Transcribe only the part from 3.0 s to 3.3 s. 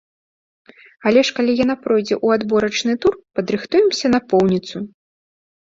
тур,